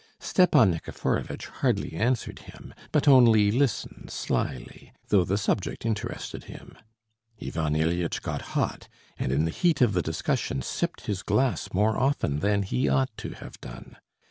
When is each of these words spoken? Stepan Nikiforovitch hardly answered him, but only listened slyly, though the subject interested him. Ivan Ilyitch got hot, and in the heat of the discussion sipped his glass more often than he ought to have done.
Stepan 0.19 0.71
Nikiforovitch 0.73 1.45
hardly 1.61 1.93
answered 1.93 2.39
him, 2.39 2.73
but 2.91 3.07
only 3.07 3.51
listened 3.51 4.09
slyly, 4.09 4.91
though 5.09 5.23
the 5.23 5.37
subject 5.37 5.85
interested 5.85 6.45
him. 6.45 6.75
Ivan 7.39 7.75
Ilyitch 7.75 8.23
got 8.23 8.41
hot, 8.57 8.87
and 9.19 9.31
in 9.31 9.45
the 9.45 9.51
heat 9.51 9.79
of 9.79 9.93
the 9.93 10.01
discussion 10.01 10.63
sipped 10.63 11.01
his 11.01 11.21
glass 11.21 11.71
more 11.71 11.99
often 11.99 12.39
than 12.39 12.63
he 12.63 12.89
ought 12.89 13.15
to 13.17 13.33
have 13.35 13.61
done. 13.61 13.95